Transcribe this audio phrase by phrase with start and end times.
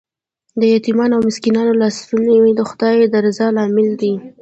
[0.59, 4.13] د یتیمانو او مسکینانو لاسنیوی د خدای د رضا لامل دی.